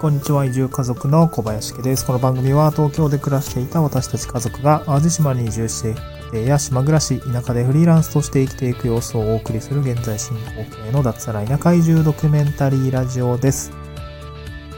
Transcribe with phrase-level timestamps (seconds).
[0.00, 0.44] こんにちは。
[0.44, 2.06] 移住家族の小林家です。
[2.06, 5.96] この番組は東京で暮らしていた私たち家族が淡路島に移住して
[6.32, 13.72] 家や島暮らし、田舎でフリーランスとして生きていく様子をお送りする現在進行形の脱サラ田舎移住ドキュメンタリーラジオです。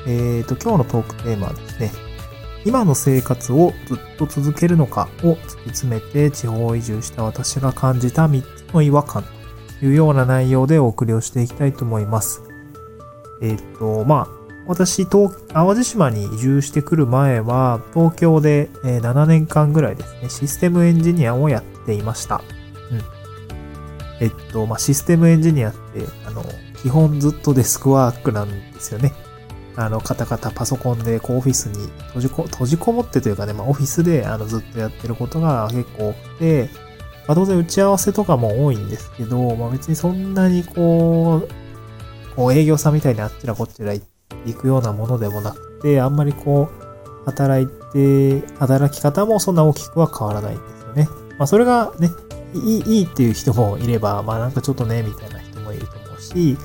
[0.07, 1.91] えーと、今日のトークテーマはですね、
[2.65, 9.27] 今の生活をずっと続けるのかを突き詰めて地方移住した私が感じた3つの違和感
[9.81, 12.43] というような内容でお送りをしていきたいと思います。
[13.43, 14.40] えっ、ー、と、まあ、
[14.71, 22.41] 私、東、淡路島に移住してくる前は、東京で7年間ぐらいですね、システムエンジニアをやっていました。
[22.93, 24.25] うん。
[24.25, 25.79] えっと、まあ、システムエンジニアって、
[26.25, 26.45] あの、
[26.81, 29.13] 基本ずっとデスクワークなんですよね。
[29.75, 36.71] あの、カタカタパソコンで、こう、オフィスに閉じこ、閉じこもってというかね、まあ、オフィスで、あの、ずっとやってることが結構多くて、
[37.27, 41.49] まあ、当然打ち合わせとかも多いんですけど、まあ、別にそんなにこう、
[42.37, 44.10] こう営業さんみたいにあっちらこっちら行って
[44.47, 51.09] いくようなものでもなくて、あんまりこう、働いて、働き方もそんな大きくは変わらないんですよね。
[51.39, 52.11] まあそれがね、
[52.55, 56.57] いい、いいっていう人もいれば、まあなんかちょっとね、みたいな人もいると思うし、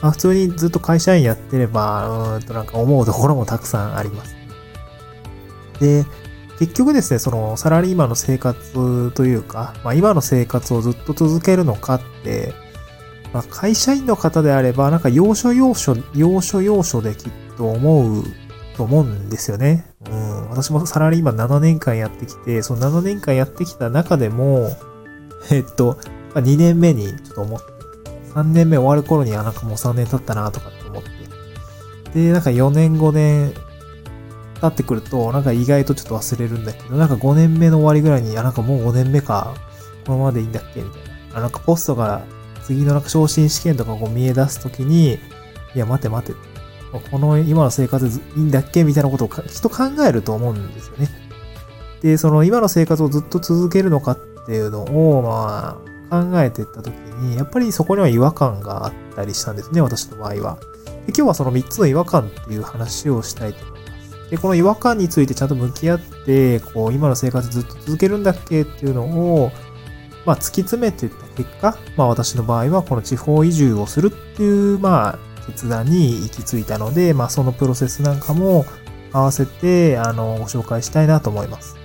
[0.00, 4.36] まあ普通にずっと会社員やってれば、うんとなんか思うところもたくさんあります。
[5.80, 6.06] で、
[6.58, 12.54] 結局ですね、そのサラリーマンの生活というか、まあ今の生活をずっと続けるのかって、
[13.34, 18.24] まあ、会社員の方であれば、なんか要所要所、要所要所できっと思う
[18.76, 19.84] と思うんですよね。
[20.08, 20.50] うん。
[20.50, 24.70] 私もサラリーマン7年間やってきて、その7年間やってきた中でも、
[25.50, 25.98] えっと、
[26.32, 27.66] ま、2年目にちょっと思って、
[28.34, 31.10] 3年目終わる頃にはなんかもう3年経ったなとかって思って。
[32.14, 33.52] で、なんか4年5年
[34.60, 39.54] 経ってくると、なんか意外とちょっと忘れるんだけど、なんか5年目の終わりぐらいに、あ、なんかもう5年目か、
[40.06, 41.38] このままでいいんだっけみたいな。
[41.38, 42.22] あ、なんかポストが
[42.64, 45.18] 次のなんか昇進試験とかこう見え出すときに、
[45.74, 46.34] いや、待て待て。
[47.10, 51.08] この今の生活いいんだっけみたいなことを人考えると思うんですよね。
[52.02, 55.80] で、その今の生活をずっと続けるのかっていうのを、ま
[56.10, 60.58] あ、考えていったときに、やっぱりそこには違和感があったりしたんですね、私の場合は。
[61.06, 63.86] で今日はその3つの違和感っていう話をしたいと思いま
[64.24, 64.30] す。
[64.30, 69.50] で、この違和感についてちゃんと向き合って、こう、今の生活ずっと続けるんだっけっていうのを、
[70.24, 78.64] まあ、突き詰めていった結果、まあ、私の場合はこの地方移住をするっていう、まあ、決断に行き着いたので、まあ、そのプロセスなんかも
[79.12, 81.76] 合わせて、あの、ご紹介したいなと思います。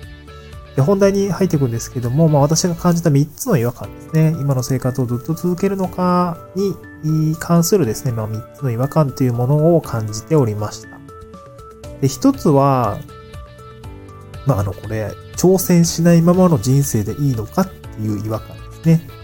[0.76, 4.28] で、本題に入っていくんですけども、まあ、私が感じた3つの違和感ですね。
[4.40, 10.88] 今の生活をずっと続けるのかに関するですね、まあ、3つの違和感というものを感じておりました。
[12.00, 12.98] で、1つは、
[14.46, 17.68] まあ、あの、これ、挑戦しないままの人生でいいのかっ
[18.00, 19.20] いう違和感ですね。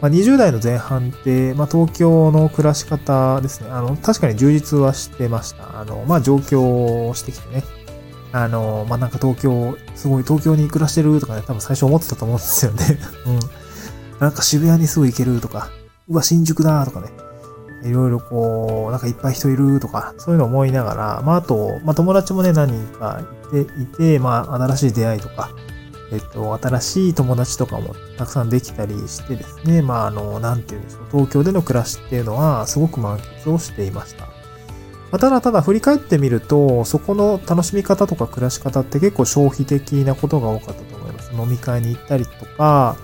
[0.00, 3.70] まあ、20代の前半って、まあ、東京の暮らし方ですね。
[3.70, 5.80] あの、確かに充実はしてました。
[5.80, 7.64] あの、まあ、上京してきてね。
[8.32, 12.98] あの、まあ、なんか東京、すごい東京に暮らしてるとかね、多分最初思ってたと思うんですよね。
[13.26, 13.38] うん。
[14.18, 15.70] なんか渋谷にすぐ行けるとか、
[16.08, 17.08] うわ、新宿だとかね。
[17.84, 25.50] いろいろこう、なんかいっぱい人いるとか、そういうの思いながら、まあ、あと、まあ、友達もね、何人かいて、いて、まあ、新しい出会いとか、
[26.14, 34.28] えっと、新しい友達とかもたくさんできたりしてですね、まあ、あの、なんて言うんでしょう、東京での暮らしっていうのはすごく満喫をしていました。
[35.10, 41.32] ま、ただただ振り返ってみると、そこの楽しみ方とか暮らし方って結構消費的なことが多かったと思います。
[41.34, 42.96] 飲み会に行ったりとか、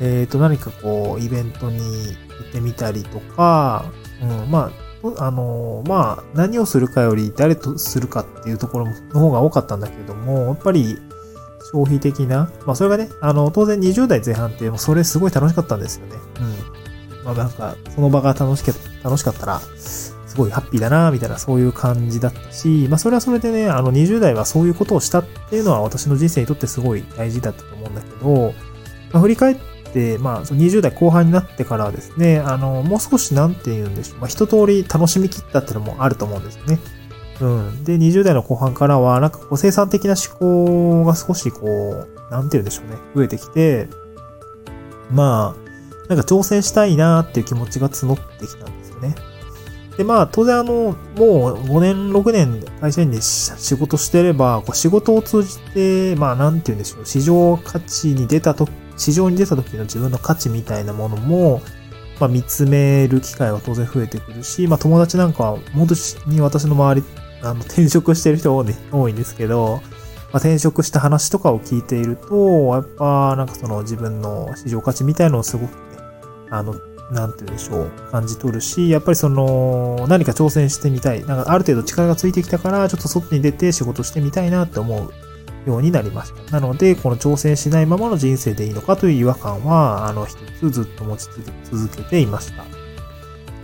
[0.00, 2.14] えっ、ー、と、何かこう、イベントに行
[2.48, 3.84] ってみたりとか、
[4.22, 10.98] うん、まあ、あの、まあ、何をするかより誰とするかっていうところの方が多かったんだけども、やっぱり、
[11.72, 16.16] 消費的な、まあそれがね、あの、当然20代前半って、それすごい楽しかったんですよね。
[16.40, 17.24] うん。
[17.24, 18.72] まあなんか、その場が楽しけ、
[19.02, 28.54] 楽しかったら、すごいハッピーだな、みたいな、そういう感じだったし、まあそれはそれでね、あの20代はそういうことをしたっていうのは私の人生にとってすごい大事だったと思うんだけど、
[29.12, 29.56] まあ、振り返っ
[29.92, 34.18] て、まあ、20代後半になってからはですね、あの、もう少しなんて言うんでしょう。
[34.20, 36.78] まあ、一通り楽しみきったっていうのもあると思うんですよね。
[37.40, 37.84] うん。
[37.84, 42.96] で、20代の後半からは、なんかこう生産的な思考が少しこう、なんて言うんでしょうね。
[43.14, 43.88] 増えてきて、
[45.10, 45.70] まあ、
[46.08, 49.14] なんか挑戦したいなっていう気持ちが募ってきたんですよね。
[49.96, 57.06] で、まあ、当然あの、もう5年、6年会社員で仕事してれば、こう仕事を通じて、まあ、なんて言うんでしょう。
[57.06, 61.62] 市場価値に出たと、市場に出た時の自分の価値みたいなものも、
[62.18, 65.94] まあ、見つめる機会は当然増えてくるし、まあ、友達なんかは、本当
[66.30, 67.04] に私の周り
[67.42, 69.80] あの、転職してる人多い, 多いんですけど、
[70.32, 72.34] まあ、転職した話とかを聞いていると、
[72.74, 75.76] やっぱ、なんかその自分の市場価値みたいのをすごくね、
[76.50, 76.74] あの、
[77.10, 81.24] なんて言うんでしょう、感じ取るし、やっぱりその、何か挑戦してみたい。
[81.26, 85.10] なんかある程度力がついてきたから、ちょっと外に出て仕事してみたいなって思う
[85.68, 86.60] ようになりました。
[86.60, 91.26] なので、この挑戦しないままの人生でいいのかという違和感は、あの、一つずっと持ち
[91.64, 92.64] 続けていました。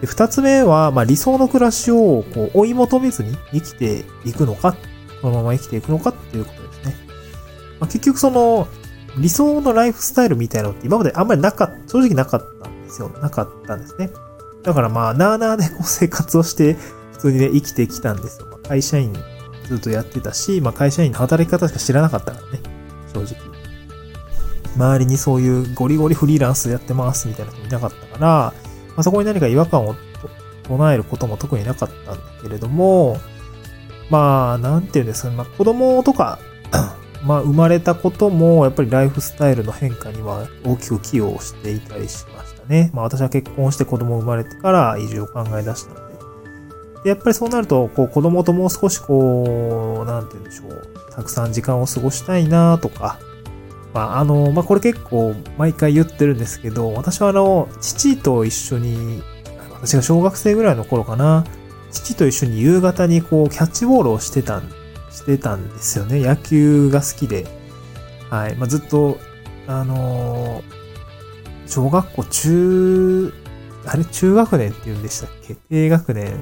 [0.01, 4.77] で二つ目は、まあ、理想の暮らしをこう追い求めずに生きていくのか、
[5.23, 6.97] このまま生きていくのかっていうことですね。
[7.81, 8.69] まあ、結局その、
[9.19, 13.09] 理想のライフスタイルみたいなのって今まであんまりなかった、正直なかったんですよ。
[13.23, 14.11] なかったんですね。
[14.63, 16.75] だからまあ、なーなーでこう生活をして、
[17.13, 18.47] 普通にね、生きてきたんですよ。
[18.51, 19.15] まあ、会社員
[19.69, 22.61] ずっとやってたし、まあ会社員の働き方しか知らなかったからね。
[23.13, 23.37] 正直。
[24.77, 28.55] 周りにそういうゴリゴリフリーランスやってますみたいな人いなかったから、
[28.97, 29.95] まあ、そこに何か違和感を
[30.65, 33.19] 唱えることも特になかったんだけれども、
[34.11, 36.39] まあ、なんていうんですかね、まあ子供とか
[37.25, 42.91] まあ生まれたこともやっぱりライフスタイルの変化には大きく寄与していたりしましたね。
[42.93, 46.17] まあ私は結婚して子供生まれてから移住を考え出したので、
[47.07, 53.21] で、やっぱりそうなると、こう、子供ともう少しこう、なんて言うんでしょう、たくさん時間を過ごしたいなとか、
[53.95, 59.23] まあ、あの、まあ、これ結構毎回言ってるんですけど、私はあの、父と一緒に、
[59.73, 61.45] 私が小学生ぐらいの頃かな、
[61.91, 64.71] 父と一緒に夕方にこう、キャッチボールをしてたん、
[65.11, 66.21] してたんですよね。
[66.21, 67.47] 野球が好きで。
[68.29, 68.57] はい。
[68.57, 69.19] まあ、ずっと、
[69.69, 70.63] あの
[71.67, 73.33] 小学校中、
[73.87, 74.05] あれ？
[74.05, 75.57] 中学年って言うんでしたっけ？
[75.69, 76.33] 低学年？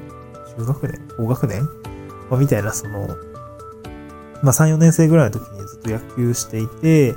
[0.58, 1.00] 中学年？
[1.16, 1.62] 高学年、
[2.30, 3.08] まあ、みたいな、その、
[4.42, 7.14] まあ3、4年生ぐらいの時にずっと野球していて、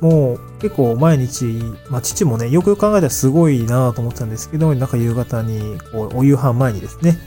[0.00, 1.44] もう結構毎日、
[1.90, 7.18] まあ父もね、よくよく考えたらすごいなと思ってたんですけど、なんか夕方に、こう、お夕飯前にですね、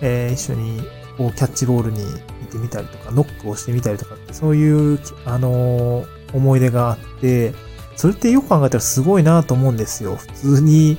[0.00, 0.82] えー、一緒に、
[1.16, 2.12] こう、キャッチボールに行っ
[2.50, 7.54] てみたりとか、ノックをしてみたりとかって、そういう、あのー、思い出があって、
[7.96, 10.16] それってよく考えたらすごいなと思うんですよ。
[10.16, 10.26] 普
[10.56, 10.98] 通に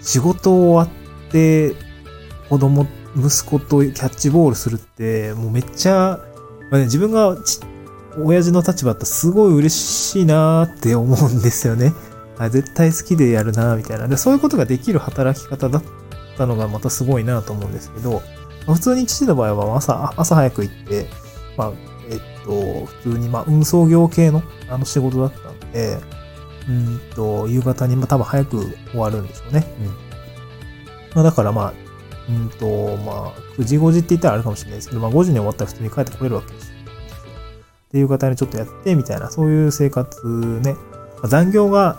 [0.00, 1.74] 仕事終わって、
[2.48, 2.86] 子供
[3.16, 6.18] 息子とキャッチボールするって、もうめっちゃ、
[6.70, 7.36] まあね、自分が
[8.18, 11.92] 親父の立場だったらすごい嬉しいなーって思うんですよね。
[12.38, 14.08] あ絶対好きでやるなーみたいな。
[14.08, 15.82] で、そういうことができる働き方だっ
[16.36, 18.22] たのがまたすごいなと思うんですけど、
[18.66, 21.06] まあ、普通に父の場合は朝、朝早く行って、
[21.56, 21.72] まあ、
[22.10, 25.98] えっと、普通にまあ運送業系のあの仕事だったんで、
[26.68, 29.66] うんと、夕方にまあ多分早く終わるんでしょうね。
[29.80, 29.86] うん。
[31.14, 31.74] まあだからまあ、
[32.28, 36.72] うんと、まあ、9時5時って言ったらあるかもしれないですけど、まあ5時に終わったら普通に帰ってこれるわけです
[37.90, 40.24] っていう方にちょっとやって、みたいな、そういう生活
[40.62, 40.76] ね。
[41.20, 41.96] ま、残業が、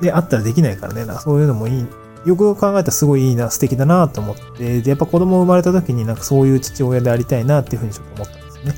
[0.00, 1.86] であったらできないからね、なそういうのもいい。
[2.26, 8.74] よく考えたらすごいいいな、素敵だなと思って、で、やっぱ子供生まれた時になんかそういう父親でありたいなっていうふうにちょっと思ったんですね。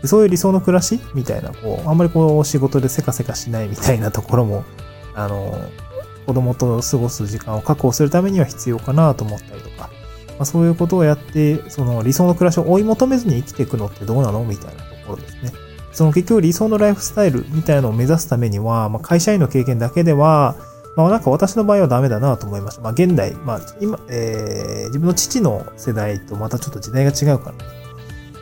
[0.00, 4.64] でそういう理想の暮らしみたいな、こう、あんまりこう仕事でせかせかしないみたいなところも、
[5.14, 5.58] あの、
[6.26, 9.90] 子供と過ごす時間を確保するためには必要かなと思ったりとか、
[10.30, 15.65] まあ、そういうことをやって、その理想の暮らしを追い求めずに生きていくのってどうなのみたいなところですね。
[15.96, 20.54] その結局理想のライフスタイルみたいなのを目指すためには、まあ、会社員の経験だけでは、
[20.94, 22.82] まあなんか私の場合はダメだなと思いました。
[22.82, 27.64] まあ現代、まあ今、えー、自分の父の世代とまたちょっと時代が違うからね。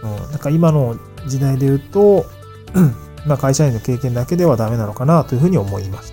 [0.02, 0.98] うん、なんか今の
[1.28, 2.26] 時代で言うと、
[3.24, 6.12] まあ会社員の経験だけではダメなのかなというふうに思いまし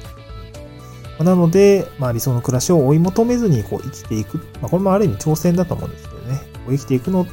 [1.17, 1.23] た。
[1.23, 4.37] なので、まあ理想の暮らしを追い求めずにこう生きていく。
[4.61, 6.39] まあこれもある意味挑戦だと思うんですけどね。
[6.53, 7.25] こう生きていくの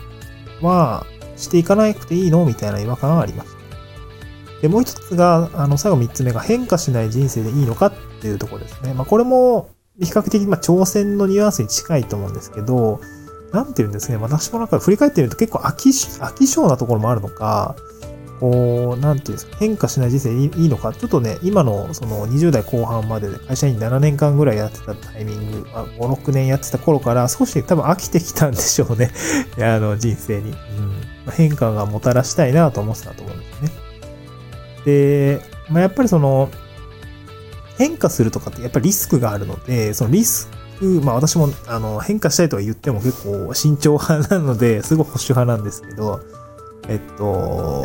[0.63, 1.05] は
[1.37, 3.58] していかなくていいのみたいな違和感があります。
[4.63, 8.95] で、もう一つが、あの、最後三つ目が変化しない人生でいいのかっていうところですね。
[8.95, 13.01] まあこれも比較的、まあ挑戦のニュアンスに近いと思うんですけど、
[13.53, 14.17] なんて言うんですね。
[14.17, 17.77] 私もなんか振り返ってみると結構飽き、飽き性なところもあるのか、
[18.41, 29.11] こう、なんていうんですか、変化しない人生いいのか、ちょっとね、今のその20代後半までで会社員7年間ぐらいやってたタイミング、まあ5、6年やってた頃から少し多分飽きてきたんでしょうね。
[29.59, 30.51] あの、人生に。
[30.51, 30.57] うん。
[31.33, 33.23] 変化がもたらしたいなと思ってたと
[34.85, 35.41] で。
[35.71, 36.51] まあ、やっぱりその、
[37.79, 40.49] 変化するとかってやっぱりリスクがあるので、そのリス
[40.81, 46.21] ク、まあ私もあの変化したいとは言っても結構慎重派なので、すごい保守派なんですけど、
[46.89, 47.85] えっと、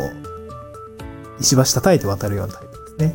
[1.38, 3.14] 石橋叩いて渡るようなタイプです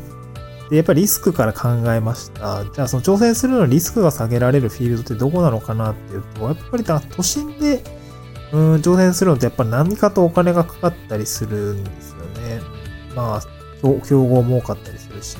[0.70, 2.64] で、やっぱりリスクから考えました。
[2.64, 7.82] じゃあその挑戦するのにリスクが下げられるフィールドってどこなのかなっていうと、やっぱり都心で、
[8.52, 12.62] うん、挑戦するのってやっぱり何かとお金がかかったりするんですよね。
[13.14, 15.36] まあ、競合も多かったりするし。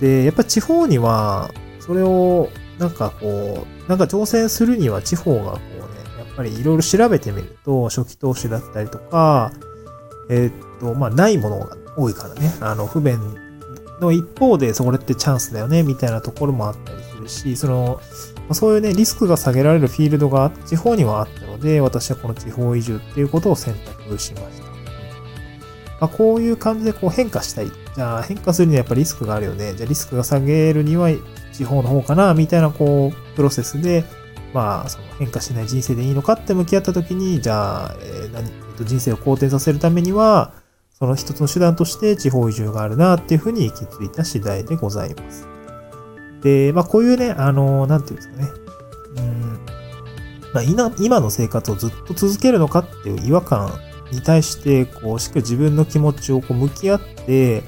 [0.00, 9.52] で、やっぱ地方には、それを、なんかこう、なんか挑戦するには地方がこうね、やっぱりいろいろ調べてみると、初期投資だったりとか、
[10.30, 13.18] えー、っと、まあ、ないものが多いからね、あの、不便
[14.00, 18.00] の一方で、それってチャンスだよね、みたいなところもあったりするし、その、
[18.48, 24.69] まそういうね、リスクが下げられるフィールドが地方にはあったので、私はこの地方移住っていうことを選択しました。
[26.00, 27.70] まあ、こういう感じでこう変化したい。
[27.94, 29.74] じゃあ変化するにはやっぱりリスクがあるよね。
[29.74, 31.10] じゃあリスクが下げるには
[31.52, 34.04] 地方の方かな、みたいなこう、プロセスで、
[34.54, 40.52] まあ、その変化しない人生でいいのかって向き合ったときに、じゃあ、え、何、えっと、人生を好転させるためには、
[40.98, 45.48] その一つの手段として地方移住があるなっていうふうに行き着いた次第でございます。
[46.42, 48.48] で、まあこういうね、あの、なんていうんですかね。
[49.16, 49.58] うん。
[50.52, 53.72] まあ今の生活をずっと続けるのかっていう違和感
[54.12, 57.62] に対して、こう、しっかり自分の気持ちをこう向き合って、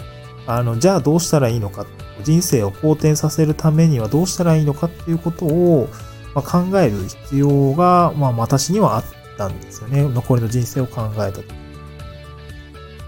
[0.46, 1.86] あの、じゃあどうしたらいいのか、
[2.24, 5.88] 人生を好転させるためにはどうしたらいいのかっていうことを、
[6.34, 9.04] ま、考える必要が、まあ私にはあっ
[9.36, 10.02] たんですよね。
[10.08, 11.42] 残りの人生を考えたと。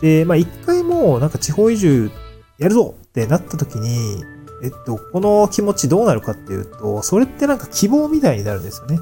[0.01, 2.11] で、まあ一回もなんか地方移住
[2.59, 4.23] やるぞってなった時に、
[4.63, 8.99] えっと、この気持ちどうなるかっていうと、それってなんか希望みたいになるんですよね。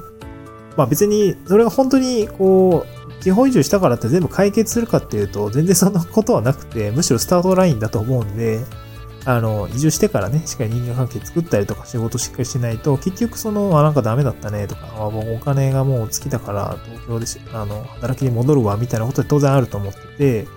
[0.75, 2.92] まあ別に、それが本当にこう、
[3.23, 8.59] 地方移住したからって全部解決するかっていうと、全然そんなことはなくて、 むしろスタートラインだと思うんで、
[9.23, 20.47] あの、移住してからね、しっかり人間関係作ったりとか仕事しっかりしないと、結局その、あ、なんかダメだったねとか、あ、もうお金がもう尽きたから東京でし、あの、働きに戻るわみたいなことって当然あると思ってて、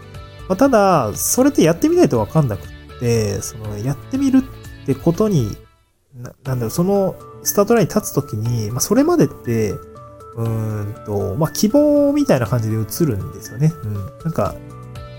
[0.49, 5.57] まあ、ただ、それってやってみないとわかんなくって、その、やってみるってことに、
[6.21, 9.75] ななんだろ、その、スタートラインに立つときに、まあ、それまでって、
[10.37, 13.73] うんと、まあ、希望みたいな感じで映るんですよね。
[13.85, 13.95] うん。
[13.95, 14.55] なんか、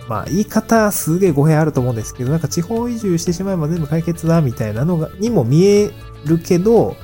[0.07, 5.91] まあ、言い方すげえ語弊あると思うんですけど、なんか地方移住してしまえば全部解決だみたいなのが、にも見え
[6.25, 6.95] るけど、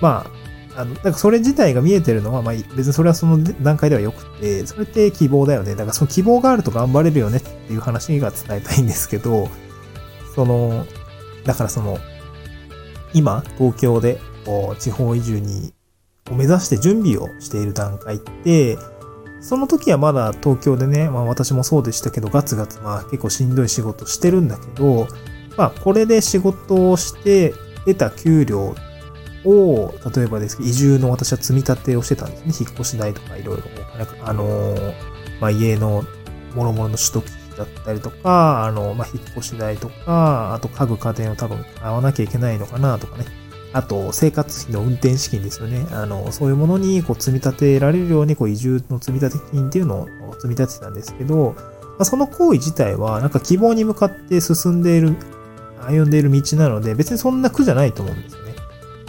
[0.00, 0.26] ま
[0.74, 5.72] あ、あの、なんかそれ自体が見えてるのは、まあ別にそれはその段階では良くて、それって希望だよね。
[5.72, 9.48] だからその希望があると頑張れるよねっていう話が伝えたいんですけど、
[10.34, 10.86] その、
[11.44, 11.98] だからその、
[13.14, 15.72] 今、東京で、こう、地方移住に、
[16.34, 18.78] 目指して準備をしている段階って、
[19.40, 25.06] その時はまだ東京でね、まあ私もそうでしたけど、ガツガツまあ結構しんどい仕事してるんだけど、
[25.56, 27.54] まあこれで仕事をして
[27.84, 28.74] 得た給料
[29.44, 32.52] を、例えばですけど、移住の私は積み立てをしてたんですね。
[32.60, 33.62] 引っ越し代とかいろいろ
[34.24, 34.94] あのー、
[35.40, 36.04] まあ、家の
[36.54, 43.24] 諸々の取得費だったりとか、あの、まあ、引っ越し代とか、あと家具家電を多分買わなきゃいけないのかなとかね。
[43.76, 45.86] あと、生活費の運転資金ですよね。
[45.92, 55.14] あの、そういうものにこう積み立てられるように、こう移住の積み立て金っていうのを積み立てたんですけど、まあ、その行為自体は、なんか希望に向かって進んでいる、
[55.86, 58.54] 歩んでいる道なので、別にそんな苦じゃないと思うんですよね。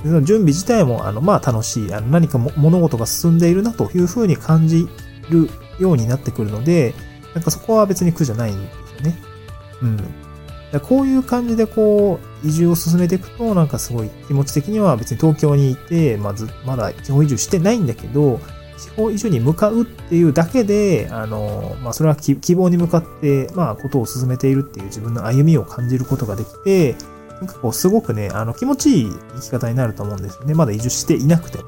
[0.03, 4.89] その準備自体も、あの、まあ楽しい、あの何か物事が進んでいるなというふうに感じ
[5.29, 6.93] るようになってくるので、
[7.33, 9.17] なんかそこは別に苦じゃないんですよね。
[9.81, 10.79] うん。
[10.81, 18.39] こういう感じでこう、移住を進めていくと、なんかすごい気持ち的には別に東京にいて、まず、まだ地方移住してないんだけど、
[18.77, 26.95] 地方移住に向かうっていうだけで、あの、まあ、それは希望に向かって、まあ、ことを進めているっていう自分の歩みを感じることができて、
[27.39, 30.53] なんかこう、すごくね、あの、気持ちいい生き方になると思うんですよね。
[30.53, 31.63] まだ移住していなくても。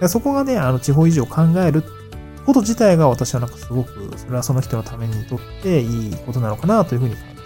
[0.00, 1.82] うん、そこがね、あの、地方移住を考える
[2.46, 7.39] こと自体が私はなんかすごく、それはその人のためにとっていいことなのかなというふうに感じ。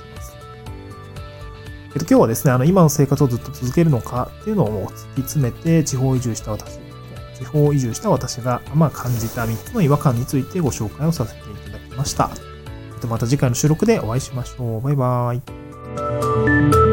[1.94, 6.78] えっと、今日はですね、あの、今の生活をずっと続けるのかっていうのを突き詰めて、地方移住した私、
[7.38, 12.30] 地方移住した私が、まあ、感じた3つの違和感についてご紹介をさせていただきました。
[13.08, 14.80] また次回の収録でお会いしましょう。
[14.80, 16.83] バイバーイ。